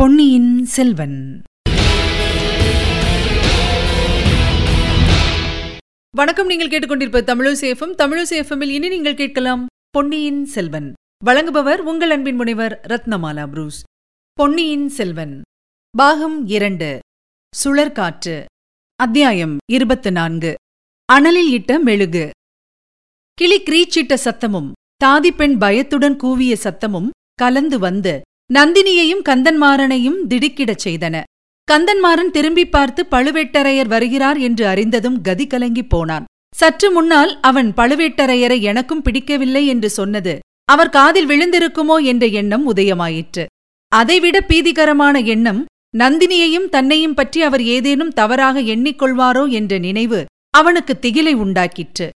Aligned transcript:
பொன்னியின் 0.00 0.64
செல்வன். 0.64 1.42
வணக்கம் 6.16 6.46
நீங்கள் 6.46 6.68
கேட்டுக்கொண்டிருப்ப 6.68 7.20
தமிழசேஃபம் 7.22 7.94
தமிழசேஃபமில் 7.98 8.68
இனி 8.68 8.88
நீங்கள் 8.88 9.14
கேட்கலாம் 9.14 9.66
பொன்னியின் 9.90 10.44
செல்வன். 10.44 10.92
வழங்குபவர் 11.24 11.76
உங்கள் 11.76 12.10
அன்பின் 12.10 12.34
முனைவர் 12.34 12.80
ரத்னமாலா 12.88 13.46
புரூஸ். 13.46 13.82
பொன்னியின் 14.32 14.88
செல்வன். 14.88 15.42
பாகம் 15.96 16.46
இரண்டு. 16.46 16.98
சுழற்காற்று. 17.64 18.44
அத்தியாயம் 18.96 19.56
இருபத்து 19.72 20.12
நான்கு. 20.12 20.54
அனலில் 21.12 21.50
இட்ட 21.50 21.78
மெழுகு. 21.78 22.30
கிளி 23.34 23.62
கிரீச்சிட்ட 23.62 24.16
சத்தமும் 24.24 24.72
தாதிப்பெண் 25.04 25.58
பயத்துடன் 25.58 26.16
கூவிய 26.16 26.56
சத்தமும் 26.62 27.08
கலந்து 27.34 27.78
வந்து 27.78 28.20
நந்தினியையும் 28.50 29.24
கந்தன்மாறனையும் 29.28 30.18
திடுக்கிடச் 30.30 30.84
செய்தன. 30.84 31.16
கந்தன்மாறன் 31.68 32.32
திரும்பி 32.36 32.64
பார்த்து 32.66 33.02
பழுவேட்டரையர் 33.10 33.90
வருகிறார் 33.94 34.38
என்று 34.38 34.64
அறிந்ததும் 34.66 35.18
கதி 35.20 35.46
கலங்கிப் 35.46 35.88
போனான். 35.88 36.24
சற்று 36.56 36.88
முன்னால் 36.90 37.32
அவன் 37.40 37.70
பழுவேட்டரையரை 37.76 38.58
எனக்கும் 38.60 39.02
பிடிக்கவில்லை 39.02 39.62
என்று 39.66 39.90
சொன்னது 39.90 40.34
அவர் 40.64 40.94
காதில் 40.98 41.28
விழுந்திருக்குமோ 41.28 41.96
என்ற 42.02 42.24
எண்ணம் 42.40 42.64
உதயமாயிற்று. 42.72 43.44
அதைவிட 43.92 44.36
பீதிகரமான 44.48 45.16
எண்ணம் 45.24 45.62
நந்தினியையும் 45.98 46.68
தன்னையும் 46.68 47.14
பற்றி 47.14 47.40
அவர் 47.42 47.62
ஏதேனும் 47.76 48.12
தவறாக 48.12 48.60
எண்ணிக்கொள்வாரோ 48.74 49.44
என்ற 49.50 49.72
நினைவு 49.78 50.20
அவனுக்கு 50.50 50.94
திகிலை 51.02 51.34
உண்டாக்கிற்று. 51.44 52.06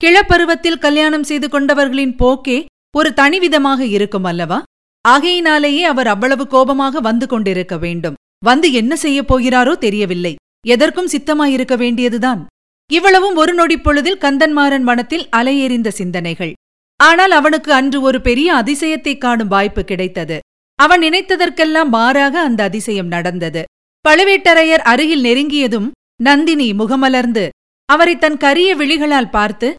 கிழப்பருவத்தில் 0.00 0.82
கல்யாணம் 0.84 1.26
செய்து 1.30 1.48
கொண்டவர்களின் 1.48 2.16
போக்கே 2.16 2.58
ஒரு 2.90 3.10
தனிவிதமாக 3.16 3.80
இருக்கும் 3.96 4.24
அல்லவா? 4.24 4.58
ஆகையினாலேயே 5.06 5.84
அவர் 5.84 6.06
அவ்வளவு 6.06 6.46
கோபமாக 6.46 7.00
வந்து 7.00 7.26
கொண்டிருக்க 7.26 7.78
வேண்டும். 7.78 8.14
வந்து 8.44 8.72
என்ன 8.72 8.96
செய்யப் 8.96 9.34
போகிறாரோ 9.34 9.78
தெரியவில்லை. 9.78 10.34
எதற்கும் 10.66 11.08
சித்தமாயிருக்க 11.08 11.76
வேண்டியதுதான். 11.76 12.46
இவ்வளவும் 12.92 13.36
ஒரு 13.36 13.54
நொடி 13.54 13.80
பொழுதில் 13.80 14.18
கந்தன்மாறன் 14.18 14.82
மனத்தில் 14.82 15.28
அலையெறிந்த 15.36 15.88
சிந்தனைகள். 15.88 16.52
ஆனால் 16.96 17.30
அவனுக்கு 17.30 17.72
அன்று 17.72 18.00
ஒரு 18.00 18.20
பெரிய 18.20 18.54
அதிசயத்தைக் 18.54 19.18
காணும் 19.18 19.48
வாய்ப்பு 19.48 19.84
கிடைத்தது. 19.84 20.38
அவன் 20.74 21.00
நினைத்ததற்கெல்லாம் 21.00 21.88
மாறாக 21.88 22.40
அந்த 22.40 22.62
அதிசயம் 22.62 23.06
நடந்தது. 23.06 23.64
பழுவேட்டரையர் 24.08 24.84
அருகில் 24.84 25.24
நெருங்கியதும் 25.24 25.90
நந்தினி 26.22 26.72
முகமலர்ந்து 26.72 27.48
அவரை 27.84 28.16
தன் 28.16 28.36
கரிய 28.36 28.76
விழிகளால் 28.76 29.30
பார்த்து 29.30 29.74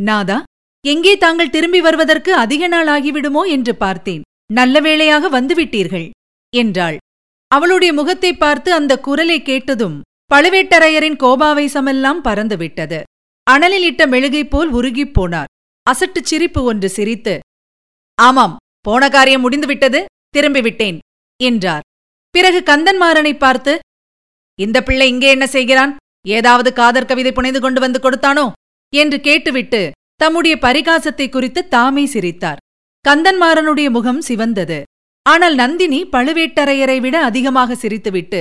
நாதா 0.00 0.42
எங்கே 0.86 1.18
தாங்கள் 1.18 1.50
திரும்பி 1.50 1.80
வருவதற்கு 1.80 2.34
அதிக 2.34 2.66
நாள் 2.66 2.86
ஆகிவிடுமோ? 2.86 3.46
என்று 3.46 3.76
பார்த்தேன். 3.76 4.22
நல்ல 4.50 4.80
வேளையாக 4.80 5.28
வந்துவிட்டீர்கள் 5.28 6.08
என்றாள். 6.52 6.96
அவளுடைய 7.50 7.92
முகத்தை 7.92 8.32
பார்த்து 8.34 8.70
அந்த 8.72 8.92
குரலை 8.98 9.38
கேட்டதும் 9.42 9.96
பழுவேட்டரையரின் 10.30 11.20
கோபாவேசமெல்லாம் 11.22 12.20
பறந்துவிட்டது. 12.26 12.98
அனலில் 13.46 13.86
இட்ட 13.90 14.02
மெழுகை 14.06 14.42
போல் 14.44 14.70
உருகிப் 14.70 15.14
போனார். 15.16 15.50
அசட்டுச் 15.86 16.28
சிரிப்பு 16.30 16.60
ஒன்று 16.62 16.88
சிரித்து 16.88 17.34
ஆமாம் 18.18 18.56
போன 18.86 19.02
காரியம் 19.08 19.40
முடிந்துவிட்டது 19.40 20.00
திரும்பிவிட்டேன் 20.36 20.98
என்றார். 21.40 21.84
பிறகு 22.34 22.58
கந்தன்மாறனை 22.66 23.32
பார்த்து 23.38 23.72
இந்த 24.58 24.78
பிள்ளை 24.82 25.06
இங்கே 25.08 25.28
என்ன 25.28 25.46
செய்கிறான்? 25.46 25.92
ஏதாவது 26.28 26.70
காதற் 26.72 27.08
கவிதை 27.10 27.32
புனைந்து 27.32 27.60
கொண்டு 27.60 27.80
வந்து 27.80 27.98
கொடுத்தானோ? 27.98 28.46
என்று 28.92 29.18
கேட்டுவிட்டு 29.20 29.80
தம்முடைய 30.16 30.54
பரிகாசத்தை 30.60 31.26
குறித்து 31.28 31.60
தாமே 31.68 32.04
சிரித்தார். 32.06 32.60
கந்தன்மாறனுடைய 33.08 33.90
முகம் 33.90 34.22
சிவந்தது. 34.28 34.78
ஆனால் 35.26 35.54
நந்தினி 35.54 36.00
பழுவேட்டரையரை 36.04 36.98
விட 37.00 37.16
அதிகமாக 37.24 37.76
சிரித்துவிட்டு 37.82 38.40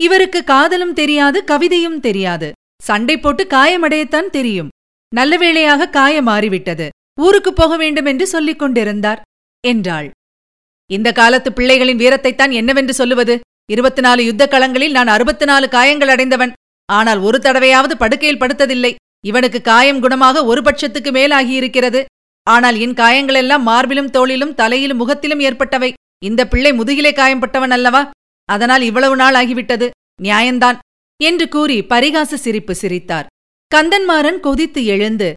இவருக்கு 0.00 0.44
காதலும் 0.44 0.92
தெரியாது 0.92 1.38
கவிதையும் 1.44 1.98
தெரியாது. 2.00 2.48
சண்டை 2.82 3.16
போட்டு 3.18 3.44
காயமடையத்தான் 3.44 4.30
தெரியும். 4.30 4.68
நல்ல 5.12 5.36
வேளையாக 5.36 5.88
காயம் 5.88 6.24
மாறிவிட்டது. 6.24 6.88
ஊருக்கு 7.20 7.52
போக 7.52 7.76
வேண்டும் 7.76 8.04
என்று 8.04 8.26
சொல்லிக் 8.26 8.58
கொண்டிருந்தார் 8.58 9.20
என்றாள். 9.64 10.08
இந்த 10.90 11.12
காலத்து 11.12 11.50
பிள்ளைகளின் 11.50 12.00
வீரத்தைத்தான் 12.02 12.52
என்னவென்று 12.52 12.94
சொல்லுவது? 12.94 13.40
இருபத்தி 13.72 14.02
நாலு 14.02 14.22
யுத்த 14.24 14.44
களங்களில் 14.46 14.90
நான் 14.90 15.06
அறுபத்தி 15.06 15.44
நாலு 15.44 15.68
காயங்கள் 15.68 16.08
அடைந்தவன். 16.08 16.52
ஆனால் 16.88 17.20
ஒரு 17.20 17.38
தடவையாவது 17.38 17.94
படுக்கையில் 18.02 18.40
படுத்ததில்லை. 18.40 18.92
இவனுக்கு 19.20 19.60
காயம் 19.60 20.02
குணமாக 20.02 20.44
ஒரு 20.44 20.62
பட்சத்துக்கு 20.62 21.10
மேலாகியிருக்கிறது. 21.18 22.04
ஆனால் 22.50 22.76
என் 22.78 22.92
காயங்களெல்லாம் 22.92 23.66
மார்பிலும் 23.66 24.10
தோளிலும் 24.10 24.54
தலையிலும் 24.54 24.96
முகத்திலும் 24.96 25.40
ஏற்பட்டவை. 25.40 25.92
இந்த 26.24 26.48
பிள்ளை 26.48 26.72
முதுகிலே 26.72 27.12
காயம்பட்டவன் 27.12 27.70
அல்லவா? 27.70 28.10
அதனால் 28.48 28.82
இவ்வளவு 28.82 29.16
நாள் 29.16 29.34
ஆகிவிட்டது. 29.34 29.90
நியாயந்தான். 30.22 30.78
என்று 31.20 31.48
கூறி 31.48 31.80
பரிகாச 31.80 32.34
சிரிப்பு 32.34 32.74
சிரித்தார். 32.74 33.26
கந்தன்மாறன் 33.74 34.40
கொதித்து 34.40 34.84
எழுந்து 34.84 35.32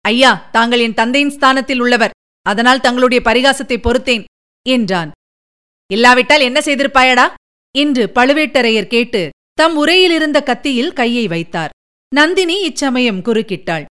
ஐயா 0.00 0.48
தாங்கள் 0.52 0.80
என் 0.80 0.94
தந்தையின் 0.94 1.30
ஸ்தானத்தில் 1.30 1.80
உள்ளவர். 1.80 2.14
அதனால் 2.42 2.80
தங்களுடைய 2.80 3.20
பரிகாசத்தை 3.30 3.76
பொறுத்தேன் 3.78 4.24
என்றான். 4.66 5.10
இல்லாவிட்டால் 5.92 6.40
என்ன 6.40 6.58
செய்திருப்பாயடா? 6.60 7.26
என்று 7.74 8.10
பழுவேட்டரையர் 8.14 8.86
கேட்டு 8.86 9.30
தம் 9.52 9.76
உரையிலிருந்த 9.76 10.38
கத்தியில் 10.42 10.92
கையை 10.92 11.26
வைத்தார். 11.26 11.70
நந்தினி 12.12 12.56
இச்சமயம் 12.60 13.22
குறுக்கிட்டாள். 13.22 13.84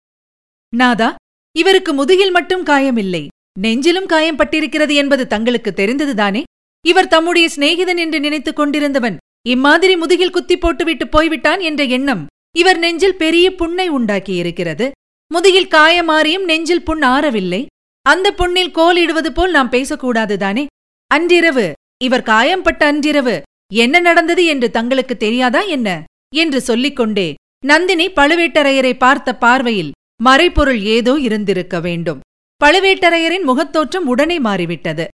நாதா 0.73 1.15
இவருக்கு 1.55 1.93
முதுகில் 1.93 2.31
மட்டும் 2.31 2.65
காயமில்லை. 2.65 3.27
நெஞ்சிலும் 3.59 4.05
காயம் 4.05 4.39
பட்டிருக்கிறது 4.39 4.93
என்பது 4.93 5.27
தங்களுக்கு 5.27 5.71
தெரிந்ததுதானே? 5.75 6.43
இவர் 6.85 7.07
தம்முடைய 7.07 7.49
சிநேகிதன் 7.55 7.97
என்று 7.97 8.19
நினைத்துக் 8.19 8.55
கொண்டிருந்தவன் 8.55 9.17
இம்மாதிரி 9.47 9.95
முதுகில் 9.95 10.29
குத்தி 10.29 10.57
போட்டுவிட்டு 10.57 11.07
போய்விட்டான் 11.07 11.59
என்ற 11.59 11.83
எண்ணம் 11.83 12.25
இவர் 12.57 12.77
நெஞ்சில் 12.77 13.15
பெரிய 13.15 13.55
புண்ணை 13.55 13.89
உண்டாக்கியிருக்கிறது. 13.89 14.91
முதுகில் 15.31 15.67
காயமாறியும் 15.67 16.43
நெஞ்சில் 16.43 16.83
புண் 16.83 17.03
ஆறவில்லை. 17.03 17.65
அந்த 18.01 18.27
புண்ணில் 18.31 18.71
கோல் 18.71 18.97
இடுவது 18.97 19.31
போல் 19.31 19.51
நாம் 19.51 19.71
பேசக்கூடாதுதானே 19.71 20.65
அன்றிரவு 21.11 21.73
இவர் 22.03 22.23
காயம்பட்ட 22.23 22.85
அன்றிரவு 22.85 23.41
என்ன 23.73 23.99
நடந்தது 23.99 24.45
என்று 24.45 24.71
தங்களுக்கு 24.71 25.17
தெரியாதா 25.17 25.61
என்ன? 25.61 26.03
என்று 26.35 26.61
சொல்லிக்கொண்டே 26.61 27.33
நந்தினி 27.65 28.07
பழுவேட்டரையரை 28.09 28.93
பார்த்த 28.97 29.35
பார்வையில் 29.35 29.91
மறைப்பொருள் 30.23 30.81
ஏதோ 30.81 31.19
இருந்திருக்க 31.19 31.79
வேண்டும். 31.79 32.19
பழுவேட்டரையரின் 32.65 33.43
முகத்தோற்றம் 33.47 34.07
உடனே 34.07 34.39
மாறிவிட்டது. 34.39 35.07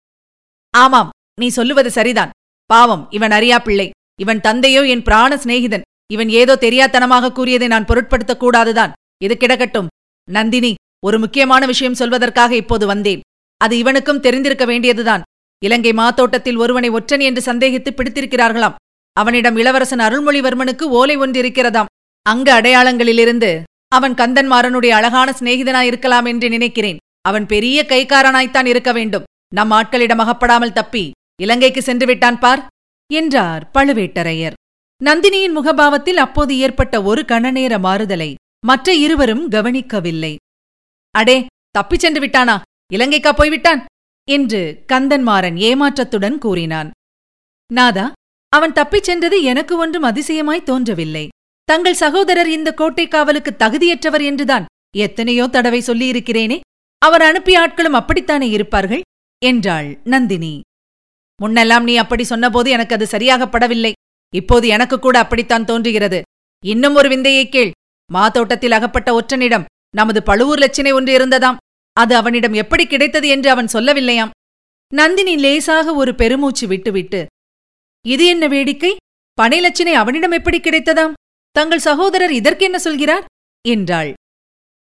ஆமாம் 0.70 1.10
நீ 1.40 1.48
சொல்லுவது 1.48 1.90
சரிதான். 1.90 2.30
பாவம் 2.66 3.06
இவன் 3.10 3.30
அறியா 3.30 3.58
பிள்ளை. 3.58 3.90
இவன் 4.20 4.40
தந்தையோ 4.40 4.86
என் 4.86 5.02
பிராண 5.02 5.36
சிநேகிதன். 5.36 5.80
இவன் 6.12 6.28
ஏதோ 6.28 6.56
தெரியாத்தனமாக 6.60 7.32
கூறியதை 7.32 7.68
நான் 7.68 7.84
பொருட்படுத்தக் 7.84 8.42
கூடாதுதான். 8.42 8.92
இது 9.22 9.36
கிடக்கட்டும். 9.36 9.86
நந்தினி 10.30 10.74
ஒரு 11.04 11.18
முக்கியமான 11.18 11.66
விஷயம் 11.66 11.94
சொல்வதற்காக 11.94 12.50
இப்போது 12.50 12.86
வந்தேன். 12.86 13.20
அது 13.56 13.78
இவனுக்கும் 13.78 14.20
தெரிந்திருக்க 14.20 14.64
வேண்டியதுதான். 14.64 15.22
இலங்கை 15.64 15.92
மாத்தோட்டத்தில் 15.92 16.56
ஒருவனை 16.56 16.88
ஒற்றன் 16.88 17.20
என்று 17.20 17.52
சந்தேகித்து 17.52 17.88
பிடித்திருக்கிறார்களாம். 17.90 18.74
அவனிடம் 19.12 19.56
இளவரசன் 19.56 19.98
அருள்மொழிவர்மனுக்கு 19.98 20.82
ஓலை 20.82 21.18
ஒன்றிருக்கிறதாம். 21.18 21.84
அங்கு 22.22 22.52
அடையாளங்களிலிருந்து 22.52 23.62
அவன் 23.92 24.14
கந்தன்மாறனுடைய 24.14 24.88
அழகான 24.88 25.34
சிநேகிதனாயிருக்கலாம் 25.38 26.26
என்று 26.26 26.48
நினைக்கிறேன். 26.48 26.96
அவன் 27.20 27.46
பெரிய 27.46 27.84
கைக்காரனாய்த்தான் 27.88 28.66
இருக்க 28.66 28.92
வேண்டும். 28.92 29.24
நம் 29.54 29.70
ஆட்களிடம் 29.70 30.22
அகப்படாமல் 30.24 30.72
தப்பி 30.72 31.10
இலங்கைக்கு 31.42 31.82
சென்று 31.82 32.06
விட்டான் 32.06 32.38
பார்? 32.38 32.66
என்றார் 33.12 33.70
பழுவேட்டரையர். 33.74 34.52
நந்தினியின் 35.04 35.56
முகபாவத்தில் 35.56 36.20
அப்போது 36.26 36.58
ஏற்பட்ட 36.58 37.02
ஒரு 37.02 37.22
கணநேர 37.22 37.78
மாறுதலை 37.78 38.34
மற்ற 38.66 38.94
இருவரும் 38.94 39.48
கவனிக்கவில்லை. 39.48 40.36
அடே 41.10 41.46
தப்பிச் 41.70 42.00
சென்று 42.00 42.20
விட்டானா? 42.20 42.60
இலங்கைக்கா 42.92 43.32
போய்விட்டான்? 43.32 43.84
என்று 44.30 44.84
கந்தன்மாறன் 44.92 45.56
ஏமாற்றத்துடன் 45.68 46.38
கூறினான். 46.38 46.90
நாதா 47.72 48.12
அவன் 48.48 48.72
தப்பிச் 48.72 49.02
சென்றது 49.02 49.42
எனக்கு 49.42 49.76
ஒன்றும் 49.76 50.02
அதிசயமாய் 50.02 50.62
தோன்றவில்லை. 50.62 51.28
தங்கள் 51.64 51.94
சகோதரர் 51.94 52.50
இந்த 52.50 52.74
கோட்டை 52.74 53.08
காவலுக்கு 53.08 53.56
தகுதியற்றவர் 53.58 54.24
என்றுதான் 54.24 54.66
எத்தனையோ 54.96 55.46
தடவை 55.46 55.82
சொல்லியிருக்கிறேனே. 55.86 56.60
அவர் 56.98 57.22
அனுப்பிய 57.22 57.60
ஆட்களும் 57.60 57.92
அப்படித்தானே 57.92 58.48
இருப்பார்கள்? 58.48 59.00
என்றாள் 59.44 60.00
நந்தினி. 60.04 60.60
முன்னெல்லாம் 61.42 61.82
நீ 61.82 61.96
அப்படி 61.96 62.24
சொன்னபோது 62.24 62.70
எனக்கு 62.70 62.94
அது 62.94 63.04
சரியாகப்படவில்லை. 63.04 63.92
இப்போது 64.34 64.68
எனக்கு 64.68 64.98
கூட 64.98 65.18
அப்படித்தான் 65.18 65.64
தோன்றுகிறது. 65.64 66.22
இன்னும் 66.64 66.94
ஒரு 66.94 67.08
விந்தையைக் 67.08 67.52
கேள். 67.52 67.70
மாதோட்டத்தில் 68.12 68.72
அகப்பட்ட 68.72 69.20
ஒற்றனிடம் 69.20 69.64
நமது 69.96 70.22
பழுவூர் 70.22 70.58
லட்சணை 70.58 70.92
ஒன்று 70.92 71.18
இருந்ததாம். 71.18 71.56
அது 71.92 72.16
அவனிடம் 72.16 72.52
எப்படி 72.52 72.86
கிடைத்தது 72.86 73.28
என்று 73.28 73.50
அவன் 73.50 73.68
சொல்லவில்லையாம். 73.72 74.30
நந்தினி 74.94 75.36
லேசாக 75.36 75.94
ஒரு 75.94 76.14
பெருமூச்சு 76.14 76.66
விட்டுவிட்டு 76.66 77.26
இது 78.06 78.26
என்ன 78.26 78.46
வேடிக்கை? 78.46 78.96
பனை 79.34 79.60
லட்சணை 79.60 79.92
அவனிடம் 79.92 80.30
எப்படி 80.30 80.60
கிடைத்ததாம்? 80.60 81.12
தங்கள் 81.52 81.78
சகோதரர் 81.78 82.32
இதற்கென்ன 82.32 82.78
சொல்கிறார்? 82.78 83.24
என்றாள். 83.68 84.12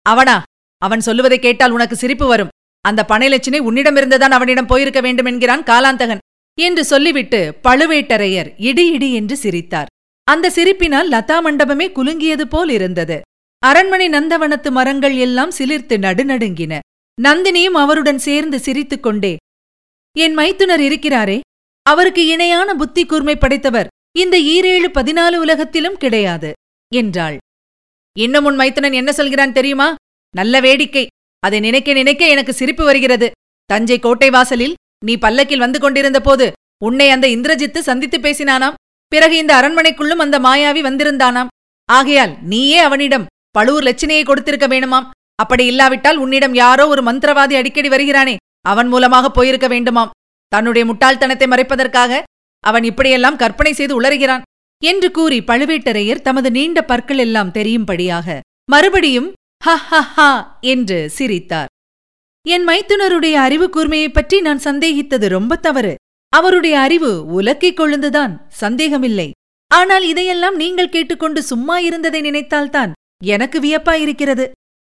அவனா 0.01 0.43
அவன் 0.81 0.99
சொல்லுவதை 0.99 1.39
கேட்டால் 1.39 1.71
உனக்கு 1.71 1.95
சிரிப்பு 1.95 2.27
வரும். 2.27 2.53
அந்த 2.81 3.05
பனைலட்சினை 3.07 3.59
உன்னிடமிருந்துதான் 3.67 4.35
அவனிடம் 4.37 4.65
போயிருக்க 4.65 5.01
வேண்டும் 5.01 5.25
என்கிறான் 5.25 5.63
காலாந்தகன் 5.63 6.23
என்று 6.61 6.85
சொல்லிவிட்டு 6.85 7.39
பழுவேட்டரையர் 7.63 8.49
இடி 8.57 8.85
இடி 8.87 9.13
என்று 9.13 9.37
சிரித்தார். 9.37 9.91
அந்த 10.23 10.49
சிரிப்பினால் 10.49 11.11
லதா 11.11 11.37
மண்டபமே 11.45 11.87
குலுங்கியது 11.91 12.41
போல் 12.41 12.69
இருந்தது. 12.69 13.21
அரண்மனை 13.59 14.09
நந்தவனத்து 14.09 14.71
மரங்கள் 14.71 15.15
எல்லாம் 15.17 15.55
சிலிர்த்து 15.57 15.95
நடுநடுங்கின. 15.97 16.79
நந்தினியும் 17.21 17.77
அவருடன் 17.83 18.17
சேர்ந்து 18.17 18.59
சிரித்துக் 18.59 19.03
கொண்டே 19.03 19.33
என் 20.17 20.33
மைத்துனர் 20.33 20.81
இருக்கிறாரே 20.81 21.39
அவருக்கு 21.85 22.25
இணையான 22.25 22.75
புத்தி 22.75 23.05
கூர்மை 23.05 23.35
படைத்தவர் 23.35 23.87
இந்த 24.21 24.35
ஈரேழு 24.53 24.87
பதினாலு 24.97 25.37
உலகத்திலும் 25.45 25.97
கிடையாது 26.03 26.49
என்றாள். 26.91 27.37
இன்னும் 28.15 28.45
உன் 28.49 28.59
மைத்தனன் 28.59 28.95
என்ன 28.99 29.11
சொல்கிறான் 29.11 29.55
தெரியுமா? 29.57 29.87
நல்ல 30.33 30.59
வேடிக்கை. 30.65 31.03
அதை 31.43 31.59
நினைக்க 31.59 31.89
நினைக்க 31.93 32.23
எனக்கு 32.33 32.53
சிரிப்பு 32.59 32.83
வருகிறது. 32.85 33.27
தஞ்சை 33.69 33.97
கோட்டை 33.99 34.29
வாசலில் 34.35 34.75
நீ 35.05 35.13
பல்லக்கில் 35.23 35.63
வந்து 35.65 35.79
கொண்டிருந்த 35.79 36.19
போது 36.27 36.45
உன்னை 36.87 37.07
அந்த 37.15 37.25
இந்திரஜித்து 37.27 37.79
சந்தித்து 37.89 38.17
பேசினானாம். 38.19 38.77
பிறகு 39.11 39.35
இந்த 39.37 39.53
அரண்மனைக்குள்ளும் 39.59 40.23
அந்த 40.25 40.37
மாயாவி 40.45 40.81
வந்திருந்தானாம். 40.87 41.51
ஆகையால் 41.89 42.33
நீயே 42.51 42.79
அவனிடம் 42.87 43.27
பழுவூர் 43.57 43.87
லட்சணையை 43.87 44.23
கொடுத்திருக்க 44.25 44.67
வேணுமாம். 44.67 45.09
அப்படி 45.41 45.65
இல்லாவிட்டால் 45.71 46.21
உன்னிடம் 46.23 46.55
யாரோ 46.63 46.85
ஒரு 46.93 47.01
மந்திரவாதி 47.03 47.55
அடிக்கடி 47.59 47.89
வருகிறானே 47.95 48.35
அவன் 48.71 48.89
மூலமாக 48.93 49.29
போயிருக்க 49.29 49.67
வேண்டுமாம். 49.75 50.13
தன்னுடைய 50.51 50.83
முட்டாள்தனத்தை 50.89 51.47
மறைப்பதற்காக 51.53 52.23
அவன் 52.65 52.83
இப்படியெல்லாம் 52.83 53.35
கற்பனை 53.35 53.73
செய்து 53.73 54.01
உளறுகிறான் 54.01 54.41
என்று 54.83 55.11
கூறி 55.11 55.39
பழுவேட்டரையர் 55.39 56.21
தமது 56.21 56.51
நீண்ட 56.51 56.85
பற்கள் 56.85 57.17
எல்லாம் 57.17 57.51
தெரியும்படியாக 57.51 58.39
மறுபடியும் 58.71 59.33
ஹ 59.63 59.75
ஹ 59.75 60.01
ஹா 60.01 60.57
என்று 60.61 61.09
சிரித்தார். 61.09 61.67
என் 62.47 62.67
மைத்துனருடைய 62.67 63.33
அறிவு 63.33 63.69
கூர்மையைப் 63.69 64.13
பற்றி 64.13 64.41
நான் 64.41 64.61
சந்தேகித்தது 64.63 65.27
ரொம்ப 65.27 65.55
தவறு. 65.55 65.95
அவருடைய 66.29 66.79
அறிவு 66.79 67.41
உலக்கிக் 67.41 67.79
கொழுந்துதான் 67.79 68.33
சந்தேகமில்லை. 68.47 69.31
ஆனால் 69.67 70.05
இதையெல்லாம் 70.07 70.55
நீங்கள் 70.55 70.89
கேட்டுக்கொண்டு 70.89 71.43
சும்மா 71.43 71.79
இருந்ததை 71.79 72.21
நினைத்தால்தான் 72.21 72.91
எனக்கு 73.23 73.59
வியப்பாயிருக்கிறது 73.59 74.45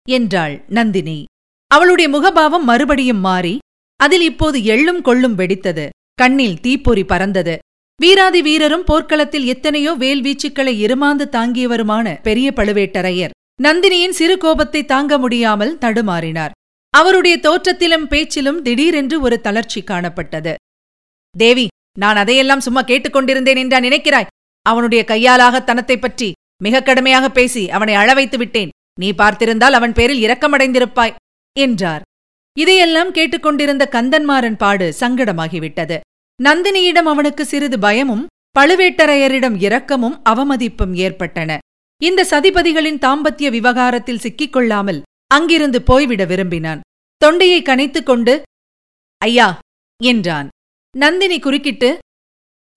என்றாள் 0.09 0.63
நந்தினி. 0.67 1.25
அவளுடைய 1.67 2.07
முகபாவம் 2.11 2.63
மறுபடியும் 2.63 3.23
மாறி 3.29 3.57
அதில் 3.99 4.21
இப்போது 4.21 4.59
எள்ளும் 4.59 5.01
கொள்ளும் 5.01 5.37
வெடித்தது. 5.37 5.85
கண்ணில் 6.13 6.59
தீப்பொறி 6.59 7.03
பறந்தது. 7.03 7.57
வீராதி 7.99 8.41
வீரரும் 8.41 8.83
போர்க்களத்தில் 8.83 9.45
எத்தனையோ 9.45 9.97
வேல்வீச்சுக்களை 9.97 10.73
இருமாந்து 10.83 11.29
தாங்கியவருமான 11.31 12.21
பெரிய 12.21 12.51
பழுவேட்டரையர். 12.55 13.29
நந்தினியின் 13.63 14.09
சிறு 14.09 14.37
கோபத்தை 14.37 14.85
தாங்க 14.85 15.17
முடியாமல் 15.17 15.77
தடுமாறினார். 15.77 16.49
அவருடைய 16.89 17.37
தோற்றத்திலும் 17.37 18.07
பேச்சிலும் 18.07 18.61
திடீரென்று 18.61 19.21
ஒரு 19.21 19.41
தளர்ச்சி 19.41 19.83
காணப்பட்டது. 19.83 20.53
தேவி 21.37 21.67
நான் 21.99 22.15
அதையெல்லாம் 22.15 22.59
சும்மா 22.59 22.83
கேட்டுக்கொண்டிருந்தேன் 22.83 23.57
என்றா 23.57 23.79
நினைக்கிறாய்? 23.79 24.25
அவனுடைய 24.61 25.05
கையாலாக 25.07 25.63
தனத்தைப் 25.63 26.01
பற்றி 26.01 26.31
மிக 26.63 26.81
கடுமையாக 26.81 27.29
பேசி 27.29 27.69
அவனை 27.69 27.95
அழவைத்து 27.95 28.37
விட்டேன். 28.37 28.69
நீ 28.99 29.11
பார்த்திருந்தால் 29.11 29.71
அவன் 29.71 29.93
பேரில் 29.93 30.23
இரக்கமடைந்திருப்பாய் 30.23 31.15
என்றார். 31.59 32.01
இதையெல்லாம் 32.57 33.11
கேட்டுக்கொண்டிருந்த 33.11 33.89
கந்தன்மாறன் 33.91 34.57
பாடு 34.57 34.93
சங்கடமாகிவிட்டது. 34.99 35.99
நந்தினியிடம் 36.43 37.07
அவனுக்கு 37.11 37.45
சிறிது 37.45 37.79
பயமும் 37.79 38.27
பழுவேட்டரையரிடம் 38.59 39.61
இரக்கமும் 39.61 40.21
அவமதிப்பும் 40.29 40.95
ஏற்பட்டன. 40.95 41.57
இந்த 42.03 42.27
சதிபதிகளின் 42.29 42.97
தாம்பத்திய 42.97 43.51
விவகாரத்தில் 43.51 44.19
சிக்கிக் 44.19 44.53
கொள்ளாமல் 44.53 45.01
அங்கிருந்து 45.27 45.81
போய்விட 45.81 46.25
விரும்பினான். 46.25 46.81
தொண்டையை 47.17 47.61
கனைத்துக் 47.61 48.03
கொண்டு 48.03 48.41
ஐயா 49.17 49.59
என்றான். 50.03 50.49
நந்தினி 50.97 51.39
குறுக்கிட்டு 51.39 51.97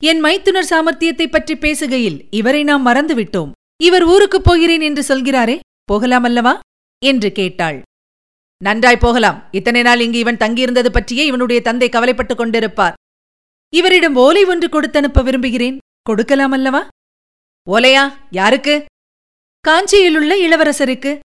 என் 0.03 0.21
மைத்துனர் 0.21 0.65
சாமர்த்தியத்தைப் 0.65 1.31
பற்றி 1.31 1.55
பேசுகையில் 1.55 2.27
இவரை 2.31 2.63
நாம் 2.63 2.87
மறந்துவிட்டோம். 2.87 3.51
இவர் 3.83 4.05
ஊருக்குப் 4.05 4.45
போகிறேன் 4.45 4.81
என்று 4.81 5.03
சொல்கிறாரே 5.03 5.59
போகலாம் 5.85 6.23
அல்லவா? 6.23 6.61
என்று 7.05 7.33
கேட்டாள். 7.33 7.83
நன்றாய் 8.63 8.97
போகலாம். 8.97 9.49
இத்தனை 9.51 9.83
நாள் 9.83 10.01
இங்கு 10.01 10.19
இவன் 10.19 10.37
தங்கியிருந்தது 10.37 10.89
பற்றியே 10.89 11.27
இவனுடைய 11.27 11.63
தந்தை 11.63 11.89
கவலைப்பட்டுக் 11.89 12.41
கொண்டிருப்பார். 12.41 12.93
இவரிடம் 13.75 14.15
ஓலை 14.15 14.45
ஒன்று 14.45 14.69
கொடுத்தனுப்ப 14.69 15.25
விரும்புகிறேன். 15.25 15.79
கொடுக்கலாம் 16.03 16.51
அல்லவா 16.51 16.89
ஓலையா? 17.71 18.13
யாருக்கு? 18.31 18.85
காஞ்சியிலுள்ள 19.69 20.35
இளவரசருக்கு. 20.35 21.19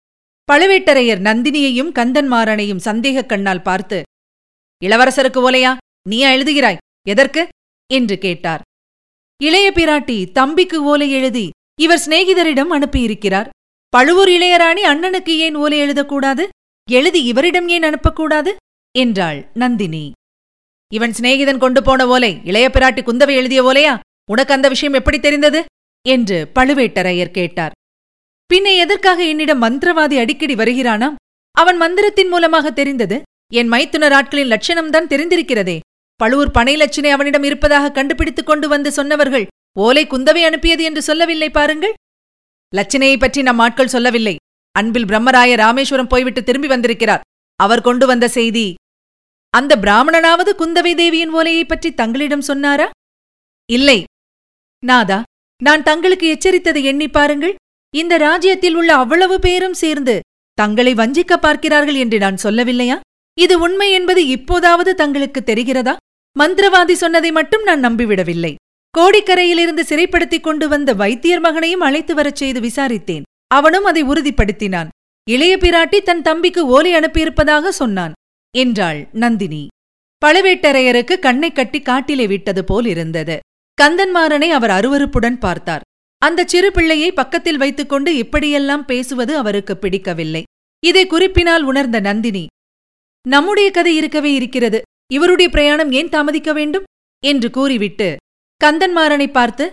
பழுவேட்டரையர் 0.52 1.20
நந்தினியையும் 1.20 1.92
கந்தன்மாறனையும் 1.92 2.76
சந்தேகக் 2.76 3.28
கண்ணால் 3.28 3.62
பார்த்து 3.62 4.02
இளவரசருக்கு 4.84 5.50
ஓலையா? 5.50 5.76
நீயா 6.08 6.30
எழுதுகிறாய்? 6.30 6.76
எதற்கு? 7.08 7.48
என்று 7.92 8.18
கேட்டார். 8.18 8.60
இளைய 9.42 9.72
பிராட்டி 9.74 10.32
தம்பிக்கு 10.32 10.82
ஓலை 10.82 11.10
எழுதி 11.10 11.50
இவர் 11.80 12.02
சிநேகிதரிடம் 12.06 12.70
அனுப்பியிருக்கிறார். 12.70 13.48
பழுவூர் 13.88 14.28
இளையராணி 14.28 14.82
அண்ணனுக்கு 14.82 15.28
ஏன் 15.28 15.54
ஓலை 15.54 15.78
எழுதக்கூடாது? 15.78 16.46
எழுதி 16.90 17.24
இவரிடம் 17.24 17.68
ஏன் 17.68 17.82
அனுப்பக்கூடாது? 17.82 18.54
என்றாள் 18.98 19.50
நந்தினி. 19.54 20.12
இவன் 20.94 21.14
சிநேகிதன் 21.20 21.58
கொண்டு 21.58 21.82
போன 21.82 22.06
ஓலை 22.06 22.40
இளைய 22.44 22.70
பிராட்டி 22.72 23.02
குந்தவை 23.02 23.34
எழுதிய 23.34 23.62
ஓலையா? 23.62 23.98
உனக்கு 24.30 24.54
அந்த 24.54 24.68
விஷயம் 24.68 24.94
எப்படி 24.94 25.18
தெரிந்தது? 25.20 25.64
என்று 26.08 26.50
பழுவேட்டரையர் 26.54 27.30
கேட்டார். 27.30 27.72
பின்ன 28.54 28.76
எதற்காக 28.76 29.24
என்னிடம் 29.24 29.62
மந்திரவாதி 29.62 30.18
அடிக்கடி 30.18 30.54
வருகிறானாம்? 30.54 31.14
அவன் 31.50 31.76
மந்திரத்தின் 31.76 32.28
மூலமாக 32.28 32.70
தெரிந்தது 32.70 33.22
என் 33.52 33.68
மைத்துனர் 33.68 34.12
ஆட்களின் 34.12 34.52
லட்சணம்தான் 34.52 35.10
தெரிந்திருக்கிறதே. 35.12 35.78
பழுவூர் 36.14 36.50
பனை 36.50 36.76
லட்சணை 36.76 37.10
அவனிடம் 37.10 37.42
இருப்பதாக 37.42 37.90
கண்டுபிடித்துக் 37.90 38.46
கொண்டு 38.46 38.68
வந்து 38.68 38.92
சொன்னவர்கள் 38.92 39.46
ஓலை 39.78 40.06
குந்தவை 40.06 40.42
அனுப்பியது 40.42 40.82
என்று 40.84 41.02
சொல்லவில்லை 41.02 41.50
பாருங்கள். 41.50 41.92
லட்சணையை 42.74 43.18
பற்றி 43.18 43.42
நம் 43.42 43.58
ஆட்கள் 43.58 43.94
சொல்லவில்லை. 43.96 44.36
அன்பில் 44.72 45.04
பிரம்மராய 45.04 45.56
ராமேஸ்வரம் 45.56 46.06
போய்விட்டு 46.06 46.42
திரும்பி 46.44 46.68
வந்திருக்கிறார். 46.68 47.20
அவர் 47.56 47.80
கொண்டு 47.80 48.06
வந்த 48.06 48.28
செய்தி 48.28 48.74
அந்த 49.56 49.76
பிராமணனாவது 49.76 50.50
குந்தவை 50.58 50.94
தேவியின் 50.94 51.34
ஓலையைப் 51.34 51.68
பற்றி 51.68 51.94
தங்களிடம் 51.94 52.40
சொன்னாரா? 52.40 52.90
இல்லை. 53.72 54.04
நாதா 54.86 55.22
நான் 55.62 55.82
தங்களுக்கு 55.82 56.26
எச்சரித்ததை 56.32 56.82
எண்ணி 56.82 57.08
பாருங்கள். 57.08 57.54
இந்த 57.94 58.16
ராஜ்யத்தில் 58.16 58.74
உள்ள 58.74 58.94
அவ்வளவு 58.94 59.38
பேரும் 59.38 59.74
சேர்ந்து 59.74 60.20
தங்களை 60.54 60.94
வஞ்சிக்க 60.94 61.36
பார்க்கிறார்கள் 61.36 61.94
என்று 61.94 62.18
நான் 62.18 62.36
சொல்லவில்லையா? 62.42 63.00
இது 63.40 63.60
உண்மை 63.60 63.92
என்பது 63.92 64.26
இப்போதாவது 64.26 64.94
தங்களுக்கு 64.94 65.42
தெரிகிறதா? 65.46 65.96
மந்திரவாதி 66.38 66.92
சொன்னதை 66.92 67.32
மட்டும் 67.32 67.62
நான் 67.62 67.84
நம்பிவிடவில்லை. 67.84 68.54
கோடிக்கரையிலிருந்து 68.98 69.80
சிறைப்படுத்திக் 69.80 70.42
கொண்டு 70.42 70.68
வந்த 70.68 70.94
வைத்தியர் 70.94 71.40
மகனையும் 71.40 71.80
அழைத்து 71.80 72.14
வரச் 72.14 72.36
செய்து 72.36 72.60
விசாரித்தேன். 72.60 73.22
அவனும் 73.46 73.84
அதை 73.84 74.04
உறுதிப்படுத்தினான். 74.04 74.88
இளைய 75.30 75.56
பிராட்டி 75.56 76.02
தன் 76.02 76.22
தம்பிக்கு 76.22 76.66
ஓலை 76.66 76.94
அனுப்பியிருப்பதாக 76.94 77.68
சொன்னான். 77.68 78.12
என்றாள் 78.56 79.08
நந்தினி. 79.12 79.62
பழுவேட்டரையருக்கு 80.22 81.18
கண்ணை 81.18 81.52
கட்டி 81.52 81.80
காட்டிலே 81.80 82.26
விட்டது 82.26 82.64
போல் 82.64 82.86
இருந்தது. 82.86 83.36
கந்தன்மாறனை 83.82 84.48
அவர் 84.48 84.70
அருவருப்புடன் 84.70 85.38
பார்த்தார். 85.38 85.84
அந்த 86.22 86.44
சிறு 86.44 86.72
பிள்ளையை 86.72 87.12
பக்கத்தில் 87.12 87.56
வைத்துக்கொண்டு 87.56 88.16
இப்படியெல்லாம் 88.16 88.84
பேசுவது 88.84 89.36
அவருக்கு 89.36 89.74
பிடிக்கவில்லை. 89.76 90.42
இதை 90.82 91.06
குறிப்பினால் 91.06 91.62
உணர்ந்த 91.62 92.00
நந்தினி 92.00 92.44
நம்முடைய 93.28 93.70
கதை 93.70 93.96
இருக்கவே 93.96 94.32
இருக்கிறது. 94.34 94.82
இவருடைய 95.12 95.48
பிரயாணம் 95.50 95.92
ஏன் 95.92 96.08
தாமதிக்க 96.08 96.52
வேண்டும்? 96.52 96.86
என்று 97.24 97.48
கூறிவிட்டு 97.50 98.08
கந்தன்மாறனை 98.64 99.28
பார்த்து 99.30 99.70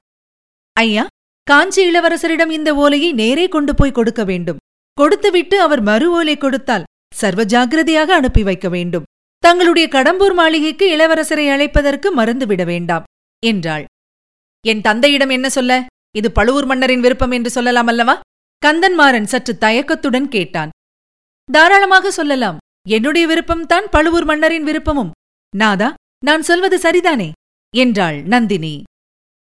ஐயா 0.73 1.05
காஞ்சி 1.43 1.81
இளவரசரிடம் 1.89 2.49
இந்த 2.49 2.69
ஓலையை 2.75 3.11
நேரே 3.13 3.47
கொண்டு 3.47 3.75
போய் 3.75 3.91
கொடுக்க 3.91 4.23
வேண்டும். 4.23 4.61
கொடுத்துவிட்டு 4.93 5.55
அவர் 5.61 5.81
மறு 5.81 6.07
ஓலை 6.11 6.35
கொடுத்தால் 6.37 6.83
சர்வ 7.13 7.43
ஜாகிரதையாக 7.43 8.07
அனுப்பி 8.07 8.43
வைக்க 8.43 8.69
வேண்டும். 8.69 9.03
தங்களுடைய 9.39 9.87
கடம்பூர் 9.91 10.33
மாளிகைக்கு 10.33 10.85
இளவரசரை 10.95 11.45
அழைப்பதற்கு 11.49 12.11
மறந்துவிட 12.15 12.65
வேண்டாம் 12.65 13.03
என்றாள். 13.45 13.85
என் 14.67 14.81
தந்தையிடம் 14.81 15.29
என்ன 15.29 15.49
சொல்ல? 15.49 15.85
இது 16.15 16.31
பழுவூர் 16.31 16.65
மன்னரின் 16.65 16.99
விருப்பம் 16.99 17.31
என்று 17.31 17.49
சொல்லலாம் 17.49 17.87
அல்லவா? 17.87 18.19
கந்தன்மாறன் 18.65 19.23
சற்று 19.23 19.57
தயக்கத்துடன் 19.57 20.27
கேட்டான். 20.27 20.69
தாராளமாக 21.51 22.11
சொல்லலாம். 22.11 22.57
என்னுடைய 22.89 23.27
விருப்பம்தான் 23.27 23.85
பழுவூர் 23.91 24.25
மன்னரின் 24.25 24.63
விருப்பமும். 24.63 25.11
நாதா 25.55 25.93
நான் 26.25 26.41
சொல்வது 26.41 26.77
சரிதானே? 26.77 27.31
என்றாள் 27.75 28.21
நந்தினி. 28.23 28.83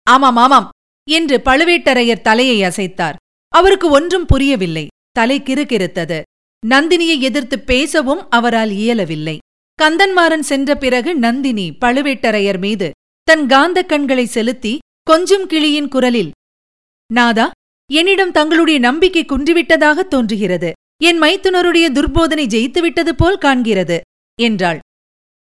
ஆமாம் 0.04 0.36
ஆமாம் 0.36 0.70
என்று 1.10 1.38
பழுவேட்டரையர் 1.38 2.22
தலையை 2.22 2.70
அசைத்தார். 2.70 3.16
அவருக்கு 3.50 3.90
ஒன்றும் 3.90 4.26
புரியவில்லை. 4.26 4.88
தலை 5.12 5.42
கிறுகிறுத்தது. 5.42 6.22
நந்தினியை 6.66 7.20
எதிர்த்து 7.20 7.60
பேசவும் 7.60 8.30
அவரால் 8.30 8.72
இயலவில்லை. 8.72 9.38
கந்தன்மாறன் 9.82 10.46
சென்ற 10.50 10.76
பிறகு 10.76 11.16
நந்தினி 11.16 11.66
பழுவேட்டரையர் 11.82 12.60
மீது 12.60 12.92
தன் 13.24 13.48
காந்த 13.48 13.84
கண்களை 13.84 14.26
செலுத்தி 14.26 14.78
கொஞ்சம் 15.04 15.46
கிளியின் 15.48 15.88
குரலில் 15.88 16.32
நாதா 17.14 17.52
என்னிடம் 17.94 18.32
தங்களுடைய 18.32 18.80
நம்பிக்கை 18.80 19.26
குன்றிவிட்டதாக 19.26 20.00
தோன்றுகிறது. 20.00 20.72
என் 21.04 21.22
மைத்துனருடைய 21.22 21.88
துர்போதனை 21.98 22.46
ஜெயித்துவிட்டது 22.54 23.10
போல் 23.10 23.38
காண்கிறது 23.38 23.98
என்றாள். 24.42 24.80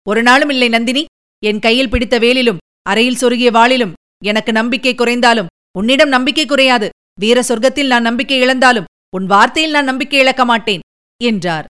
ஒரு 0.08 0.24
நாளும் 0.24 0.50
இல்லை 0.50 0.70
நந்தினி. 0.70 1.06
என் 1.44 1.60
கையில் 1.60 1.90
பிடித்த 1.90 2.20
வேலிலும் 2.20 2.58
அறையில் 2.90 3.22
சொருகிய 3.22 3.52
வாளிலும் 3.52 3.94
எனக்கு 4.24 4.52
நம்பிக்கை 4.52 4.96
குறைந்தாலும் 4.96 5.52
உன்னிடம் 5.78 6.10
நம்பிக்கை 6.10 6.46
குறையாது. 6.46 6.90
வீர 7.20 7.44
சொர்க்கத்தில் 7.48 7.92
நான் 7.94 8.08
நம்பிக்கை 8.10 8.40
இழந்தாலும் 8.40 8.90
உன் 9.16 9.30
வார்த்தையில் 9.30 9.76
நான் 9.76 9.90
நம்பிக்கை 9.92 10.20
இழக்க 10.20 10.46
மாட்டேன். 10.46 10.84
என்றார். 11.24 11.66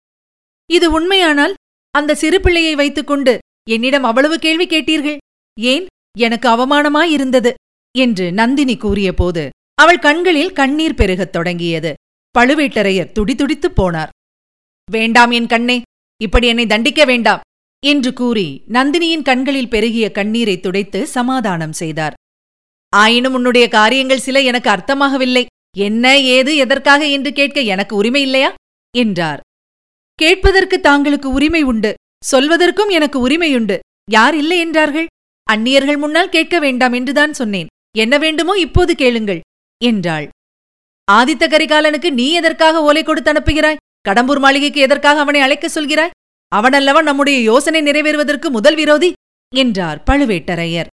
இது 0.70 0.90
உண்மையானால் 0.90 1.54
அந்த 1.90 2.14
சிறு 2.14 2.40
பிள்ளையை 2.40 2.74
வைத்துக்கொண்டு 2.74 3.38
என்னிடம் 3.70 4.02
அவ்வளவு 4.02 4.38
கேள்வி 4.38 4.66
கேட்டீர்கள்? 4.66 5.16
ஏன்? 5.60 5.86
எனக்கு 6.18 6.48
அவமானமாயிருந்தது 6.48 7.52
என்று 7.98 8.32
நந்தினி 8.32 8.76
கூறியபோது 8.76 9.48
அவள் 9.74 9.98
கண்களில் 9.98 10.52
கண்ணீர் 10.52 10.94
பெருகத் 10.94 11.32
தொடங்கியது. 11.32 11.94
பழுவேட்டரையர் 12.38 13.12
துடிதுடித்துப் 13.12 13.76
போனார். 13.76 14.08
வேண்டாம் 14.90 15.30
என் 15.30 15.46
கண்ணே 15.46 15.82
இப்படி 16.22 16.46
என்னை 16.46 16.66
தண்டிக்க 16.66 17.04
வேண்டாம் 17.04 17.40
என்று 17.86 18.12
கூறி 18.12 18.62
நந்தினியின் 18.68 19.22
கண்களில் 19.22 19.68
பெருகிய 19.68 20.10
கண்ணீரை 20.10 20.60
துடைத்து 20.60 21.06
சமாதானம் 21.06 21.72
செய்தார். 21.72 22.12
ஆயினும் 22.88 23.32
உன்னுடைய 23.32 23.68
காரியங்கள் 23.68 24.18
சில 24.18 24.40
எனக்கு 24.40 24.70
அர்த்தமாகவில்லை. 24.70 25.46
என்ன 25.76 26.20
ஏது 26.20 26.56
எதற்காக 26.56 27.06
என்று 27.06 27.32
கேட்க 27.32 27.60
எனக்கு 27.60 27.96
உரிமை 27.96 28.22
இல்லையா? 28.22 28.54
என்றார். 28.94 29.40
கேட்பதற்கு 30.14 30.80
தாங்களுக்கு 30.82 31.24
உரிமை 31.24 31.62
உண்டு 31.62 31.94
சொல்வதற்கும் 32.32 32.88
எனக்கு 32.88 33.28
உரிமையுண்டு. 33.28 33.78
யார் 34.10 34.36
இல்லை 34.36 34.58
என்றார்கள்? 34.58 35.06
அந்நியர்கள் 35.46 35.96
முன்னால் 35.96 36.28
கேட்க 36.28 36.58
வேண்டாம் 36.58 36.92
என்றுதான் 36.92 37.32
சொன்னேன். 37.32 37.66
என்ன 37.98 38.18
வேண்டுமோ 38.18 38.52
இப்போது 38.58 38.94
கேளுங்கள் 38.94 39.40
என்றாள். 39.84 40.28
ஆதித்த 41.12 41.44
கரிகாலனுக்கு 41.48 42.10
நீ 42.10 42.32
எதற்காக 42.32 42.82
ஓலை 42.82 43.02
கொடுத்து 43.02 43.32
அனுப்புகிறாய்? 43.32 43.80
கடம்பூர் 44.08 44.38
மாளிகைக்கு 44.38 44.80
எதற்காக 44.80 45.20
அவனை 45.20 45.40
அழைக்க 45.40 45.68
சொல்கிறாய்? 45.74 46.14
அவனல்லவன் 46.56 47.02
நம்முடைய 47.02 47.40
யோசனை 47.40 47.82
நிறைவேறுவதற்கு 47.82 48.48
முதல் 48.50 48.74
விரோதி? 48.74 49.12
என்றார் 49.54 50.02
பழுவேட்டரையர். 50.10 50.86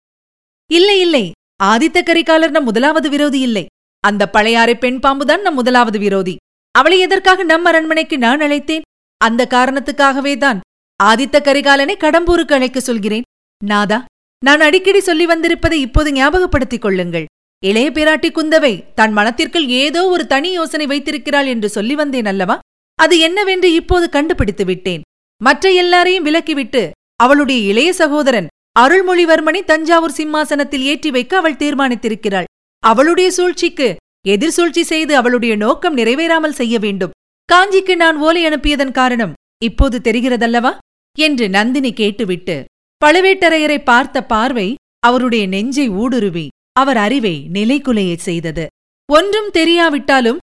இல்லை 0.71 1.01
இல்லை 1.01 1.33
ஆதித்த 1.63 1.99
கரிகாலர் 2.03 2.51
நம் 2.51 2.65
முதலாவது 2.65 3.09
விரோதி 3.11 3.41
இல்லை. 3.41 3.67
அந்த 4.01 4.31
பழையாறை 4.31 4.75
பெண் 4.75 4.99
பாம்புதான் 5.03 5.41
நம் 5.41 5.55
முதலாவது 5.55 5.99
விரோதி. 5.99 6.37
அவளை 6.75 6.97
எதற்காக 7.07 7.45
நம் 7.51 7.67
அரண்மனைக்கு 7.71 8.17
நான் 8.19 8.43
அழைத்தேன்? 8.47 8.87
அந்த 9.21 9.43
காரணத்துக்காகவே 9.55 10.35
தான் 10.45 10.59
ஆதித்த 11.01 11.37
கரிகாலனை 11.49 11.95
கடம்பூருக்கு 12.05 12.57
அழைக்க 12.57 12.79
சொல்கிறேன். 12.81 13.27
நாதா 13.63 13.99
நான் 14.43 14.63
அடிக்கடி 14.67 15.01
சொல்லி 15.01 15.27
வந்திருப்பதை 15.27 15.79
இப்போது 15.87 16.11
ஞாபகப்படுத்திக் 16.13 16.85
கொள்ளுங்கள். 16.85 17.27
இளைய 17.63 17.89
பிராட்டி 17.97 18.29
குந்தவை 18.39 18.73
தன் 18.99 19.15
மனத்திற்குள் 19.19 19.67
ஏதோ 19.83 20.01
ஒரு 20.15 20.25
தனி 20.33 20.51
யோசனை 20.59 20.87
வைத்திருக்கிறாள் 20.87 21.49
என்று 21.53 21.69
சொல்லி 21.77 21.95
வந்தேன் 22.01 22.29
அல்லவா? 22.33 22.57
அது 22.99 23.15
என்னவென்று 23.19 23.69
இப்போது 23.81 24.07
கண்டுபிடித்து 24.17 24.65
விட்டேன். 24.65 25.05
மற்ற 25.41 25.71
எல்லாரையும் 25.83 26.27
விலக்கிவிட்டு 26.29 26.83
அவளுடைய 27.25 27.61
இளைய 27.71 27.91
சகோதரன் 28.03 28.51
அருள்மொழிவர்மனை 28.81 29.61
தஞ்சாவூர் 29.65 30.19
சிம்மாசனத்தில் 30.19 30.85
ஏற்றி 30.93 31.11
வைக்க 31.17 31.33
அவள் 31.41 31.61
தீர்மானித்திருக்கிறாள். 31.63 32.49
அவளுடைய 32.83 33.29
சூழ்ச்சிக்கு 33.31 33.89
எதிர் 34.27 34.51
சூழ்ச்சி 34.51 34.83
செய்து 34.83 35.17
அவளுடைய 35.17 35.57
நோக்கம் 35.57 35.97
நிறைவேறாமல் 35.97 36.59
செய்ய 36.61 36.79
வேண்டும். 36.79 37.11
காஞ்சிக்கு 37.53 37.97
நான் 37.97 38.17
ஓலை 38.17 38.45
அனுப்பியதன் 38.45 38.91
காரணம் 38.91 39.33
இப்போது 39.63 40.01
தெரிகிறதல்லவா? 40.05 40.73
என்று 41.19 41.49
நந்தினி 41.49 41.93
கேட்டுவிட்டு 41.93 42.65
பழுவேட்டரையரை 43.05 43.79
பார்த்த 43.85 44.25
பார்வை 44.25 44.75
அவருடைய 44.99 45.47
நெஞ்சை 45.47 45.89
ஊடுருவி 45.89 46.49
அவர் 46.73 46.97
அறிவை 46.97 47.49
நிலைகுலையச் 47.53 48.27
செய்தது. 48.29 48.67
ஒன்றும் 49.13 49.51
தெரியாவிட்டாலும் 49.53 50.37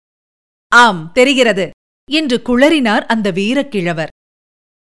ஆம் 0.75 1.11
தெரிகிறது 1.13 1.69
என்று 2.11 2.41
குளறினார் 2.45 3.05
அந்த 3.05 3.31
வீரக்கிழவர். 3.31 4.11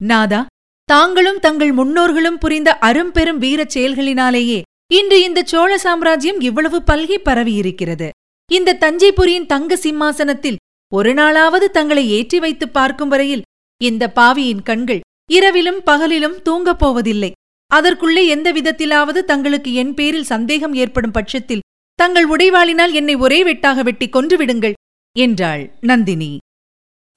நாதா 0.02 0.46
தாங்களும் 0.84 1.40
தங்கள் 1.40 1.72
முன்னோர்களும் 1.72 2.38
புரிந்த 2.38 2.78
அரும்பெரும் 2.78 3.38
வீரச் 3.38 3.78
செயல்களினாலேயே 3.78 4.62
இன்று 4.94 5.24
இந்த 5.24 5.44
சோழ 5.44 5.78
சாம்ராஜ்யம் 5.78 6.40
இவ்வளவு 6.40 6.84
பல்கி 6.88 7.18
பரவியிருக்கிறது. 7.18 8.10
இந்த 8.52 8.78
தஞ்சைபுரியின் 8.82 9.46
தங்க 9.46 9.76
சிம்மாசனத்தில் 9.76 10.62
ஒரு 10.92 11.14
நாளாவது 11.14 11.66
தங்களை 11.66 12.10
ஏற்றி 12.10 12.40
வைத்து 12.40 12.70
பார்க்கும் 12.70 13.08
வரையில் 13.08 13.46
இந்த 13.78 14.10
பாவியின் 14.10 14.62
கண்கள் 14.62 15.00
இரவிலும் 15.32 15.80
பகலிலும் 15.86 16.38
தூங்கப் 16.42 16.80
போவதில்லை. 16.80 17.32
அதற்குள்ளே 17.68 18.28
எந்த 18.28 18.48
விதத்திலாவது 18.52 19.20
தங்களுக்கு 19.20 19.74
என் 19.74 19.94
பேரில் 19.94 20.24
சந்தேகம் 20.24 20.74
ஏற்படும் 20.74 21.12
பட்சத்தில் 21.12 21.66
தங்கள் 21.96 22.28
உடைவாளினால் 22.30 22.94
என்னை 22.94 23.16
ஒரே 23.16 23.40
வெட்டாக 23.44 23.82
வெட்டி 23.84 24.08
கொன்றுவிடுங்கள் 24.08 24.78
என்றாள் 25.16 25.64
நந்தினி. 25.82 26.38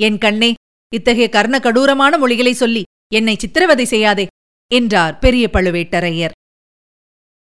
என் 0.02 0.18
கண்ணே 0.18 0.54
இத்தகைய 0.92 1.28
கர்ண 1.28 1.59
கடூரமான 1.59 2.18
மொழிகளை 2.18 2.52
சொல்லி 2.52 2.83
என்னை 3.14 3.37
சித்திரவதை 3.38 3.85
செய்யாதே 3.85 4.26
என்றார் 4.71 5.18
பெரிய 5.18 5.50
பழுவேட்டரையர். 5.52 6.35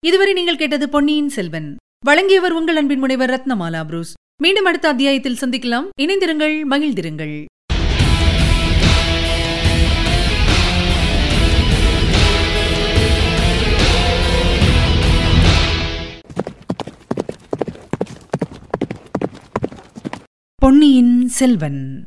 இதுவரை 0.03 0.33
நீங்கள் 0.33 0.57
கேட்டது 0.57 0.89
பொன்னியின் 0.89 1.29
செல்வன். 1.29 1.77
வழங்கியவர் 2.05 2.53
உங்கள் 2.53 2.77
அன்பின் 2.77 2.99
முனைவர் 2.99 3.31
ரத்னமாலா 3.31 3.85
புரூஸ். 3.85 4.15
மீண்டும் 4.43 4.65
அடுத்த 4.65 4.89
அத்தியாயத்தில் 4.89 5.37
சந்திக்கலாம். 5.41 5.87
இணைந்திருங்கள் 6.01 6.63
மகிழ்ந்திருங்கள். 6.71 7.45
பொன்னியின் 20.55 21.29
செல்வன். 21.29 22.07